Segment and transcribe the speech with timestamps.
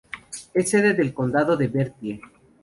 [0.55, 2.21] Es sede del condado de Bertie.